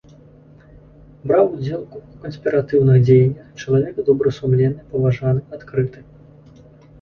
Браў 1.31 1.43
удзел 1.55 1.83
у 1.99 2.01
канспіратыўных 2.23 2.97
дзеяннях, 3.07 3.45
чалавек 3.65 4.01
добрасумленны, 4.09 4.81
паважаны, 4.95 5.45
адкрыты. 5.59 5.99